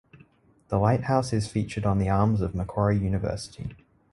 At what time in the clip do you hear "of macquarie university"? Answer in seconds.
2.41-3.75